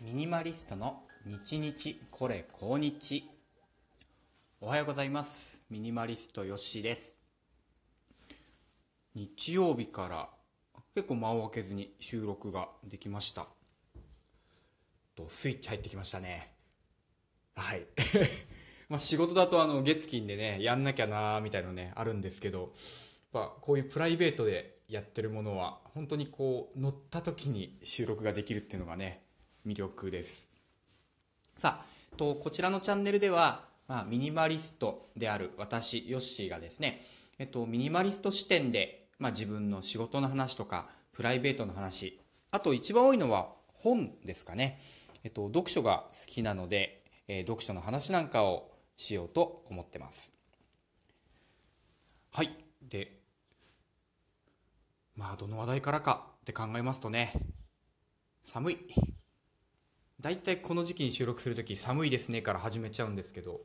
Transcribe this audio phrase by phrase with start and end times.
[0.00, 3.24] ミニマリストの日日これ今日
[4.60, 5.62] おはようございます。
[5.70, 7.14] ミニマリストよしです。
[9.14, 10.28] 日曜日から
[10.96, 13.46] 結構間を空けずに収録ができました。
[15.14, 16.44] とスイッチ入ってきましたね。
[17.54, 17.86] はい。
[18.90, 22.70] まあ仕事だとあの月金でねやんなきゃなーみたいのねあるんですけどやっ
[23.32, 29.23] ぱこういうプライベートでやってるものは本当にこう乗った時に収録ができるっていうのがね
[29.66, 30.48] 魅力です。
[31.56, 37.00] さあとこちらのチャンネルでは、まあ、ミニマリストである私ヨッシーがですね、
[37.38, 42.18] えっと、ミニマリスト視点で、まあ、自分の仕事の話とかプライベートの話
[42.50, 44.78] あと一番多いのは本ですかね、
[45.24, 50.30] えっと、読書が好きなので、えー、読書の話なんかをしようと思ってます。
[52.32, 52.50] はい。
[52.88, 53.12] で
[55.16, 57.32] まあどの話題からかって考えますとね
[58.42, 58.78] 寒い。
[60.24, 63.60] 大体この時期に収録する時寒いですねから始めちゃうんですけど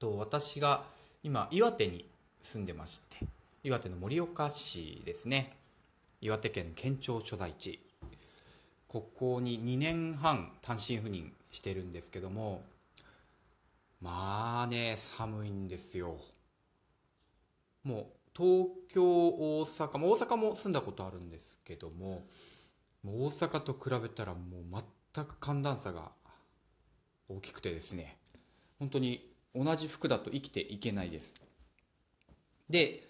[0.00, 0.82] と私が
[1.22, 2.04] 今岩手に
[2.42, 3.24] 住んでまして
[3.62, 5.52] 岩手の盛岡市ですね。
[6.20, 7.78] 岩手県県庁所在地。
[8.88, 12.60] ここに2年半単身赴任してるんですけども
[14.02, 16.16] まあね寒いんですよ。
[17.84, 18.06] もう
[18.36, 22.24] 東京大阪、まあ、大阪も住んだことあるんですけども
[23.06, 24.64] 大阪と比べたらもう
[25.14, 26.10] 全く寒暖差が
[27.28, 28.16] 大きくてですね
[28.80, 31.34] 本当に同じ服だと生きていけないです。
[32.68, 33.00] で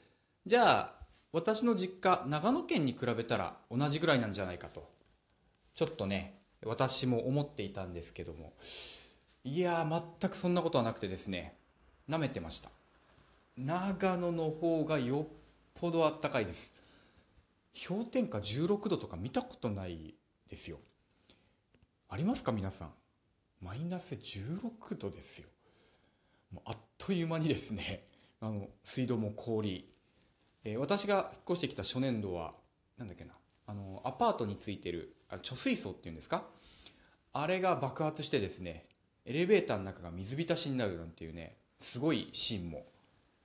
[0.45, 0.95] じゃあ
[1.33, 4.87] 私の実家長野県に比べたら同じぐらいなんじゃないかと
[5.75, 8.53] ちょっとね私も思っていたんですけども
[9.45, 9.87] いや
[10.21, 11.57] 全くそんなことはなくてですね
[12.07, 12.69] なめてました。
[13.57, 15.27] 長野の方がよっ
[15.81, 16.75] ぽどあったかいです。
[17.89, 20.15] 氷点下16度とか見たことない
[20.51, 20.79] ですよ。
[22.09, 22.93] ありますか皆さん？
[23.61, 25.49] マイナス16度ですよ
[26.53, 28.05] もうあっという間にですね
[28.41, 29.91] あの水道も氷、
[30.65, 32.55] えー、私が引っ越してきた初年度は
[32.99, 33.35] なんだっけな
[33.67, 36.47] あのアパートについてるあ貯水槽っていうんですか？
[37.33, 38.85] あれが爆発してですね
[39.25, 42.87] エレベーターの中が水浸しになるなんていうねすごいシーンも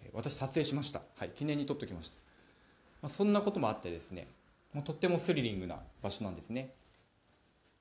[0.01, 1.01] え私撮影しました。
[1.16, 2.16] はい、記念に撮っておきました。
[3.01, 4.28] まあ、そんなこともあってですね、
[4.73, 6.72] もうとってもスリリングな場所なんですね。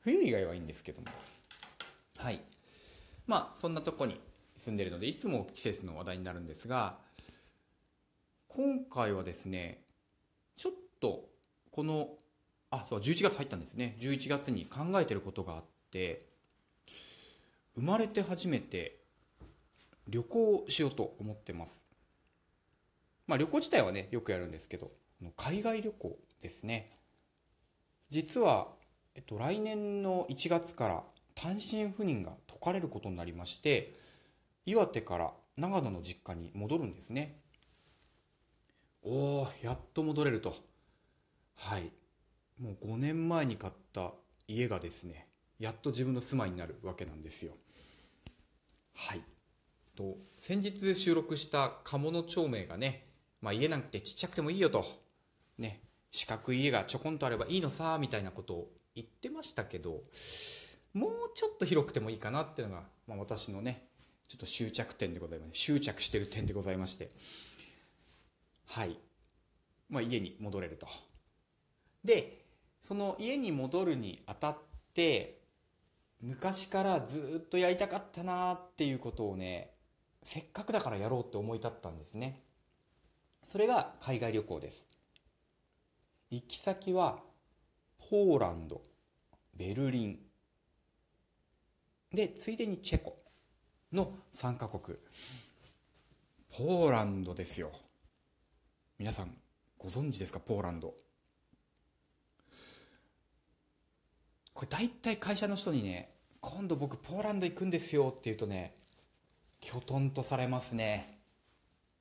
[0.08, 1.08] 冬以外はいいんですけども。
[2.16, 2.41] はい。
[3.26, 4.19] まあ、そんなとこに
[4.56, 6.96] 住んでるので、いつも季節の話題になるんですが、
[8.48, 9.84] 今回はですね、
[10.56, 11.28] ちょっと、
[11.72, 12.08] この、
[12.70, 13.96] あ、そう、11月入ったんですね。
[14.00, 16.25] 11月に考えてることがあって、
[17.75, 18.98] 生まれて初めて
[20.08, 21.84] 旅行しようと思ってます。
[23.26, 24.90] まあ旅行自体はね、よくやるんですけど、
[25.36, 26.86] 海外旅行ですね。
[28.08, 28.77] 実は、
[29.18, 31.02] えっと、来年の1月から
[31.34, 33.92] 単身赴任が解かれることになりまして、
[34.64, 37.36] 岩手から長野の実家に戻るんですね。
[39.02, 40.54] おー、やっと戻れると。
[41.56, 41.90] はい。
[42.60, 44.12] もう5年前に買った
[44.46, 45.26] 家がですね、
[45.58, 47.54] やっと自分の住まいになるわけなんですよ。
[48.94, 49.20] はい。
[49.96, 53.04] と、先日収録した鴨の町名がね、
[53.42, 54.84] まあ、家なんてちっちゃくてもいいよと、
[55.58, 55.80] ね、
[56.12, 60.03] 四角い家がちょこんとあればいいのさ、みたいなことを言ってましたけど、
[60.92, 63.86] もうちょっと広くてもいいかなっていうのが、まあ、私のね、
[64.26, 65.50] ちょっと終着点でございます。
[65.54, 67.08] 執着してる点でございまして。
[68.66, 68.98] はい。
[69.88, 70.88] まあ、家に戻れると。
[72.04, 72.44] で、
[72.81, 74.58] その家に戻るにあたっ
[74.94, 75.38] て、
[76.20, 79.70] 昔からずっとやりたかったなっていうことをね、
[80.25, 82.42] せっかくだからやろうって思い立ったんですね。
[83.47, 84.88] それが海外旅行です。
[86.31, 87.22] 行き先は
[88.10, 88.81] ポーランド、
[89.56, 90.19] ベルリン、
[92.12, 93.19] で、ついでにチェコ
[93.92, 94.97] の3カ国。
[96.56, 97.70] ポーランドですよ。
[98.98, 99.34] 皆さん
[99.76, 100.41] ご存知ですか？
[100.41, 100.94] ポーランド。
[104.54, 108.75] これ大体会社の人にね、今度僕ポーランド行くんですよって言うとね、
[109.61, 111.06] きょとんとされますね。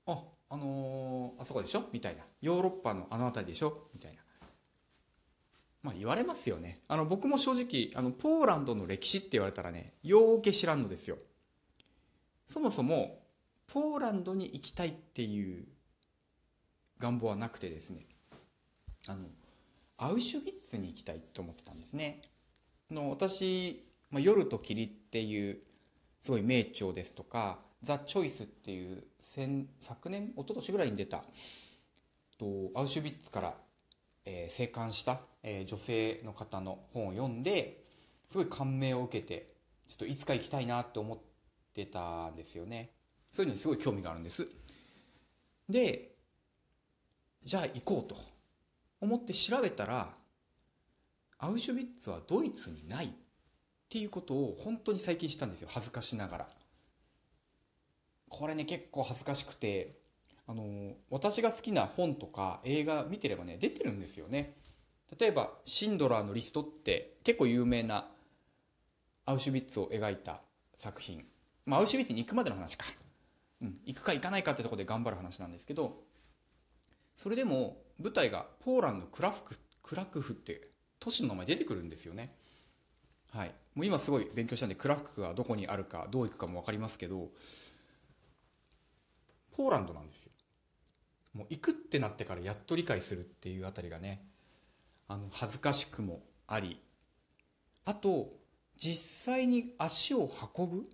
[0.05, 1.83] あ、あのー、あそこでしょ？
[1.91, 2.23] みたいな。
[2.41, 3.89] ヨーロッパのあの辺りでしょ？
[3.93, 4.21] みたいな。
[5.87, 6.81] まあ言われますよね。
[6.89, 11.17] あの僕も正直、あの、ポーランドの歴史って言われたらね、ようけ知らんのですよ。
[12.45, 13.23] そもそも、
[13.67, 15.65] ポーランドに行きたいっていう
[16.99, 18.05] 願望はなくてですね、
[19.07, 19.29] あの、
[19.97, 22.21] アウシュビッツに行きたいと思ってたんですね。
[22.91, 23.81] の私、
[24.11, 25.59] まあ、夜と霧っていう
[26.21, 29.05] すごい名著ですとか、ザ・チョイスっていう
[29.79, 31.23] 昨年、一昨年ぐらいに出た、
[32.37, 33.57] とアウシュビッツから、
[34.29, 37.81] えー、生還した、えー、女性の方の本を読んで、
[38.29, 39.47] すごい感銘を受けて
[39.87, 41.17] ちょっといつか行きたいなって思っ
[41.73, 42.89] てたんですよね。
[43.31, 44.47] そういうのにすごい興味があるんです。
[45.69, 46.11] で
[47.43, 48.15] じゃあ行こうと
[48.99, 50.13] 思って調べたら
[51.39, 53.09] アウシュビッツはドイツにないっ
[53.89, 55.69] ていうことを本当に最近知ったんですよ。
[55.71, 56.49] 恥ずかしながら。
[58.27, 59.95] これね結構恥ずかしくて
[60.47, 64.53] あの私が好きな本とか映画見てればね出てるんですよね。
[65.19, 68.09] 例えば「シンドラーのリスト」って結構有名な
[69.25, 70.41] アウシュビッツを描いた
[70.77, 71.25] 作品。
[71.65, 72.85] まあアウシュビッツに行くまでの話か、
[73.61, 76.01] うん、行くか行かないかってとこで頑張る話なんですけど
[77.17, 80.61] それでも舞台がポーランドクラフククラクフって
[80.99, 82.33] 都市の名前出てくるんですよね。
[83.31, 83.53] はい。
[83.75, 87.29] もう今すごい勉強したんでクラフクがどこにあるかどう行くかも分かりますけど
[89.51, 90.31] ポーランドなんですよ。
[91.37, 94.25] もう行くってなってからやっと理解するっていうあたりがね
[95.07, 96.79] あの恥ずかしくもあり
[97.85, 98.31] あと
[98.75, 100.89] 実際に足を運ぶ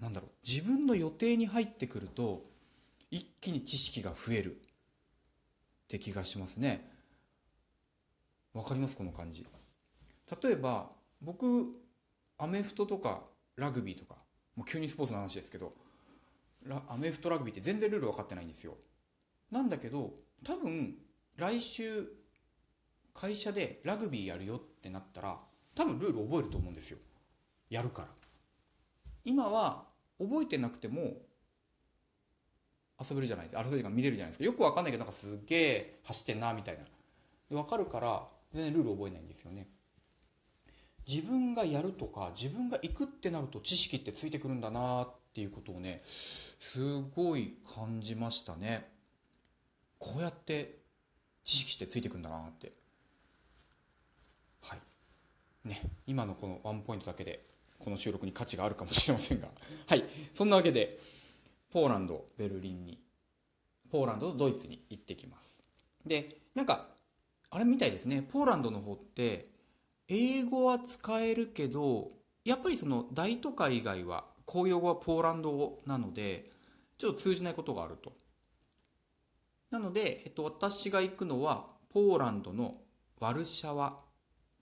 [0.00, 2.42] なんだろう自分の予定に入ってくると
[3.10, 4.58] 一気に知識が増えるっ
[5.88, 6.88] て気がしますね。
[8.54, 8.96] わかります？
[8.96, 9.44] この感じ。
[10.42, 10.88] 例えば
[11.20, 11.66] 僕
[12.38, 13.20] アメフトとか
[13.56, 14.14] ラグビーとか
[14.56, 15.74] もう急にスポーツの話ですけど
[16.88, 18.74] アメフトラグビーって全然ルール分かってないんですよ。
[19.50, 20.14] なんだけど
[20.44, 20.94] 多分
[21.36, 22.08] 来週
[23.14, 25.38] 会社でラグビーやるよってなったら
[25.74, 26.98] 多分ルール覚えると思うんですよ。
[27.68, 28.08] やるから。
[29.24, 29.84] 今は
[30.18, 31.14] 覚えてなくても
[33.00, 33.62] 遊べるじゃないですか。
[33.62, 34.44] 遊べるか見れるじゃないですか。
[34.44, 36.84] よくわかんないけどなんかすげえ走ってんなみたいな。
[37.56, 39.68] 分かるから全然ルール覚えないんですよね。
[41.08, 48.88] 自分がやるとか自分が行くってなると知識ってついてくるんだなっていうことをねすごい感じましたね。
[50.00, 50.78] こうやって
[51.44, 52.72] 知識ってついてくんだなって。
[54.62, 55.68] はい。
[55.68, 57.44] ね今のこのワンポイントだけで
[57.78, 59.48] この収録に価値があるかもしれませんが。
[59.86, 60.04] はい。
[60.34, 60.98] そんなわけで
[61.70, 62.98] ポーランドベルリンに
[63.90, 65.62] ポーランドとドイツに行ってきます。
[66.06, 66.88] でなんか
[67.50, 68.22] あれみたいですね。
[68.22, 69.50] ポーランドの方って
[70.08, 72.08] 英語は使えるけど
[72.44, 76.46] やっぱりその大都会以外は公用語はポーランド語なので
[76.96, 78.14] ちょっと通じないことがあると。
[79.70, 82.76] なので、えっと、私が行くのは、ポーランドの
[83.20, 84.00] ワルシャワ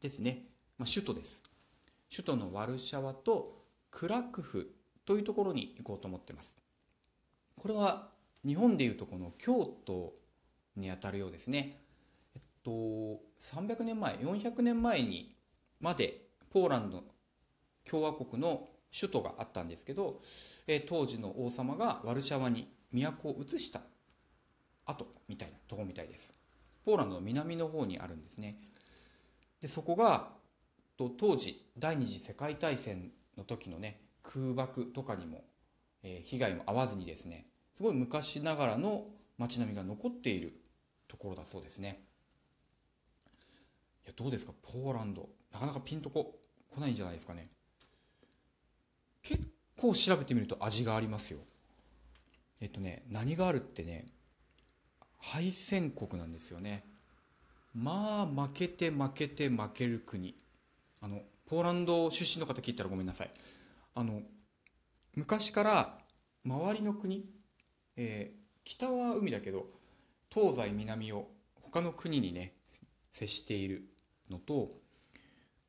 [0.00, 0.44] ですね。
[0.76, 1.42] まあ、首都です。
[2.10, 4.70] 首都のワルシャワとクラクフ
[5.06, 6.56] というところに行こうと思っています。
[7.56, 8.08] これは
[8.46, 10.12] 日本でいうとこの京都
[10.76, 11.74] にあたるようですね。
[12.34, 12.70] えっと、
[13.40, 15.34] 300年前、400年前に
[15.80, 16.20] まで
[16.50, 17.02] ポーランド
[17.84, 20.20] 共和国の首都があったんですけど、
[20.66, 23.80] え当時の王様がワルシャワに都を移した
[24.88, 26.34] 跡みたいなとこみたいです。
[26.84, 28.58] ポーランドの南の方にあるんですね。
[29.60, 30.28] でそこが
[30.96, 35.44] と当時第二次世界大戦の時のね空爆とかにも、
[36.02, 37.46] えー、被害も合わずにですね
[37.76, 39.04] すごい昔ながらの
[39.36, 40.52] 街並みが残っている
[41.06, 41.96] ところだそうですね。
[44.04, 44.52] いやどうですか？
[44.62, 45.28] ポーランド。
[45.52, 46.34] なかなかピンとこ
[46.74, 47.48] 来ないんじゃないですかね。
[49.22, 49.46] 結
[49.76, 51.38] 構調べてみると味がありますよ。
[52.60, 54.06] えっとね何があるってね
[55.18, 56.84] 敗戦国なんですよね。
[57.74, 60.34] まあ負けて負けて負ける国。
[61.00, 63.30] あのポーランド出身の方聞いたらごめんなさい。
[63.94, 64.22] あの
[65.14, 65.98] 昔から
[66.44, 67.28] 周りの国、
[67.96, 69.66] えー、北は海だけど
[70.32, 72.54] 東西南を他の国にね
[73.10, 73.88] 接している
[74.30, 74.68] のと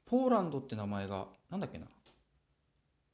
[0.05, 1.87] ポーランドって名前がなんだっけな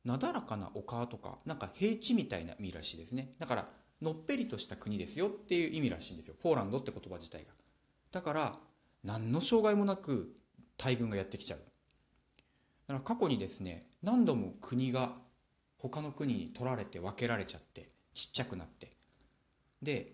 [0.03, 3.31] なだらかな丘とかなんか平地みたいな意味らしいですね。
[3.39, 3.65] だから
[4.01, 6.35] のっぺりとした国ですよっていう意味らしいんですよ。
[6.41, 7.51] ポーランドって言葉自体が。
[8.11, 8.55] だから
[9.03, 10.35] 何の障害もなく
[10.77, 11.59] 大軍がやってきちゃう。
[12.87, 15.15] だから過去にですね何度も国が
[15.77, 18.89] 他の国に取られて分けられちゃってちっちゃくなって。
[19.81, 20.13] で、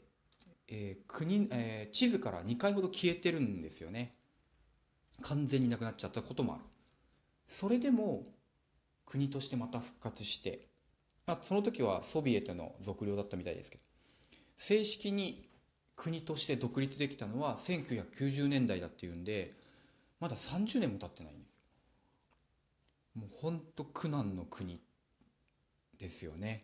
[0.67, 4.13] えー、国、えー、地図から2回ほど消えてるんですよね。
[5.21, 6.63] 完全になくなっちゃったこともある。
[7.47, 8.23] それでも
[9.05, 10.70] 国としてまた復活して
[11.27, 13.83] まあ、その時はソビエトの属領だったみたいですけど
[14.57, 15.47] 正式に
[15.95, 19.51] 国として独立できたのは1990年代だっていうんで
[20.19, 21.51] まだ30年も経ってないんです。
[23.15, 24.79] もうほんと苦難の国
[25.99, 26.61] ですよね。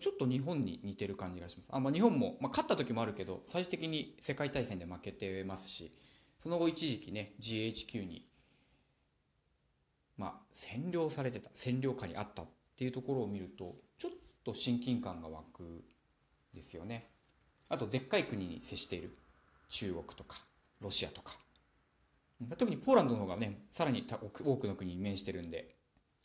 [0.00, 1.68] ちょっと日本に似てる感じがします。
[1.72, 5.92] あ、まあ、日本も、まあ、勝った時もあるけど最終的に世界大戦で負けてますし
[6.38, 8.26] その後一時期ね GHQ に
[10.16, 12.44] まあ占領されてた占領下にあった
[12.76, 14.10] っていうところを見るとちょっ
[14.44, 15.84] と親近感が湧く
[16.54, 17.08] ですよね。
[17.70, 19.12] あとでっかい国に接している。
[19.70, 20.36] 中国とか
[20.80, 21.32] ロシアとか。
[22.58, 25.70] 特にポーランドの方がねさらに多くの国に面してるんで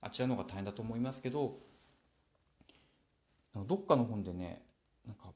[0.01, 1.55] あちらの方が大変だと思いますけど
[3.53, 4.61] どっかの本でね
[5.07, 5.31] なんか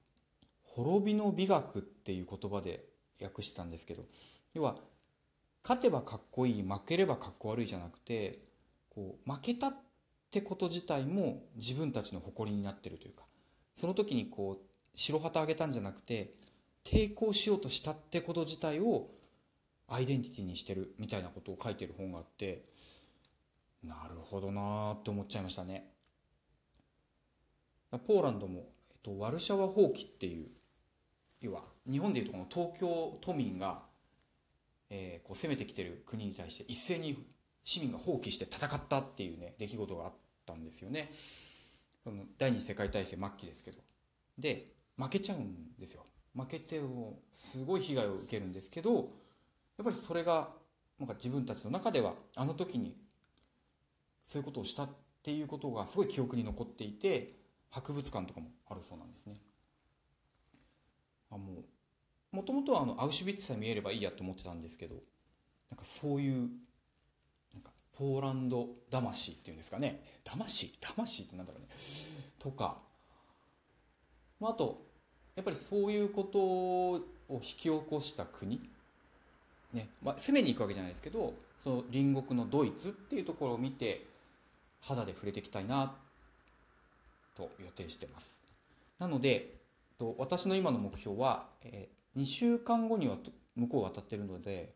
[0.63, 2.83] 滅びの美学っていう言葉で
[3.21, 4.03] 訳してたんですけど
[4.53, 4.75] 要は
[5.63, 8.39] 勝てばかっこいい負ければかっこ悪いじゃなくて
[8.89, 9.73] こう負けたっ
[10.35, 13.23] てこと自体も自分たちの誇りになってるというか
[13.77, 16.31] その時にこう白旗あげたんじゃなくて
[16.83, 19.07] 抵抗しようとしたってこと自体を
[19.87, 22.63] アイデンティティにしてるみたいなことを書いてる本があって
[23.81, 25.89] なるほどなーって思っちゃいましたね。
[28.07, 30.47] ポーランドも、えっと、ワルシャワ放棄っていう
[31.39, 33.83] 要は日本でいうとこの東京都民が、
[34.89, 37.15] えー、こう攻めてきてる国に対して一斉に
[37.63, 41.09] 市民が放棄して戦ったっていうね出来事があってたんですよね。
[42.03, 43.77] その第二次世界大戦末期ですけど。
[44.37, 46.05] で負けちゃうんですよ。
[46.35, 46.81] 負けて
[47.31, 49.05] すごい被害を受けるんですけどやっ
[49.85, 50.49] ぱりそれが
[50.99, 52.93] なんか自分たちの中ではあの時に
[54.25, 54.89] そういうことをしたっ
[55.23, 57.31] ていうことがすごい記憶に残っていて
[57.71, 59.37] 博物館とかもあるそうなんですね。
[61.31, 61.53] あも
[62.33, 64.95] うもともとはあのアウシュビッツさえ見えればいいやと思ってたんですけど
[65.69, 66.49] なんかそういう
[67.97, 70.01] ポーランド魂っていうんですかね。
[70.23, 70.77] 魂？
[70.79, 71.67] 魂ってなんだろうね。
[72.39, 72.77] とか、
[74.39, 74.81] まあ、あと
[75.35, 76.99] やっぱりそういうことを
[77.31, 78.61] 引き起こした国。
[79.73, 79.89] ね。
[80.03, 84.01] まあ、攻めに行くわけじゃないですけどその隣国のドイツっていうところを見て
[84.81, 85.95] 肌で触れていきたいな
[87.35, 88.41] と予定してます。
[88.99, 89.55] なので
[89.97, 93.17] と私の今の目標は、えー、2週間後には
[93.55, 94.71] 向こう渡ってるので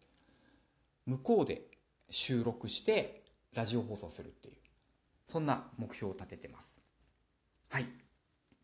[1.05, 1.61] 向こうで
[2.09, 3.23] 収録して
[3.53, 4.55] ラジオ放送するっていう
[5.27, 6.83] そんな目標を立ててます。
[7.69, 7.83] はい、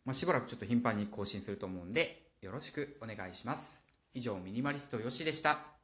[0.04, 3.86] まあ、しばらくちょっと頻繁に更新すると思うんでよろしくお願いします。
[4.14, 5.75] 以上ミニマリストよしでした。